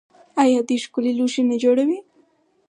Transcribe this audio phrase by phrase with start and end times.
[0.41, 1.99] آیا دوی ښکلي لوښي نه جوړوي؟